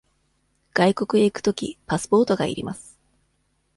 [0.73, 2.97] 外国へ行くとき、パスポートが要ります。